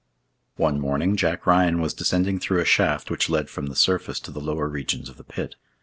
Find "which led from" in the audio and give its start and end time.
3.11-3.67